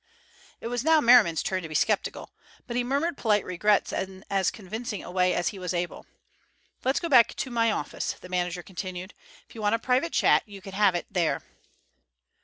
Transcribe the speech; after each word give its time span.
It 0.59 0.67
was 0.67 0.83
now 0.83 0.99
Merriman's 0.99 1.43
turn 1.43 1.61
to 1.61 1.69
be 1.69 1.75
sceptical, 1.75 2.31
but 2.65 2.75
he 2.75 2.83
murmured 2.83 3.17
polite 3.17 3.45
regrets 3.45 3.93
in 3.93 4.25
as 4.31 4.49
convincing 4.49 5.03
a 5.03 5.11
way 5.11 5.35
as 5.35 5.49
he 5.49 5.59
was 5.59 5.75
able. 5.75 6.07
"Let 6.83 6.95
us 6.95 6.99
go 6.99 7.07
back 7.07 7.29
into 7.29 7.51
my 7.51 7.71
office," 7.71 8.13
the 8.13 8.27
manager 8.27 8.63
continued. 8.63 9.13
"If 9.47 9.53
you 9.53 9.61
want 9.61 9.75
a 9.75 9.77
private 9.77 10.11
chat 10.11 10.41
you 10.47 10.59
can 10.59 10.73
have 10.73 10.95
it 10.95 11.05
there." 11.11 11.43